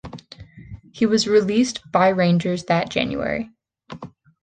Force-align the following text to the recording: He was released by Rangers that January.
He 0.91 1.05
was 1.05 1.27
released 1.27 1.81
by 1.91 2.07
Rangers 2.09 2.63
that 2.65 2.89
January. 2.89 3.51